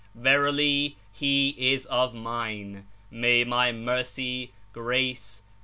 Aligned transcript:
Verily, 0.15 0.97
he 1.13 1.49
is 1.73 1.85
of 1.85 2.15
Mine. 2.15 2.87
May 3.11 3.43
My 3.43 3.71
Mercy, 3.71 4.51
(^race. 4.73 5.41